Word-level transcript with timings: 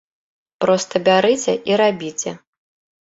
Проста 0.63 0.95
бярыце 1.09 1.53
і 1.73 1.81
рабіце! 1.83 2.31